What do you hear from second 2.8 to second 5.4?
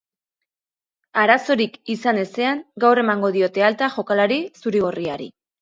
gaur emango diote alta jokalariari zuri-gorriari.